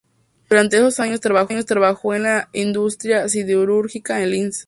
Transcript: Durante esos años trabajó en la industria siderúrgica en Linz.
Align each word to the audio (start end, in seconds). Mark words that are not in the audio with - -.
Durante 0.49 0.77
esos 0.77 0.99
años 0.99 1.21
trabajó 1.21 2.15
en 2.15 2.23
la 2.23 2.49
industria 2.53 3.29
siderúrgica 3.29 4.23
en 4.23 4.31
Linz. 4.31 4.59